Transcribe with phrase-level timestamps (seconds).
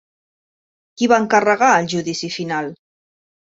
[1.01, 2.75] Qui va encarregar El Judici Final?